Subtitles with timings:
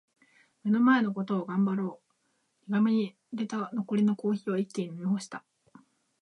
[0.63, 2.01] 「目の前のことを頑張ろう」
[2.67, 5.45] 苦めに淹れた残りのコーヒーを一気に飲み干した。